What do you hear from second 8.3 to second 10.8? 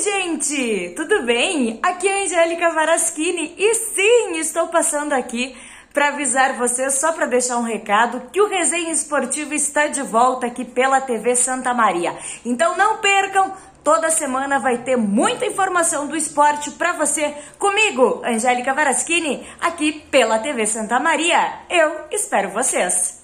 que o Resenha Esportivo está de volta aqui